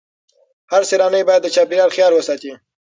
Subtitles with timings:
[0.71, 2.51] هر سیلانی باید د چاپیریال خیال وساتي.